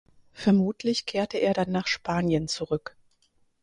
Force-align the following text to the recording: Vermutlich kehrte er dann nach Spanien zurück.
Vermutlich 0.33 1.05
kehrte 1.05 1.37
er 1.37 1.53
dann 1.53 1.69
nach 1.71 1.85
Spanien 1.85 2.47
zurück. 2.47 2.95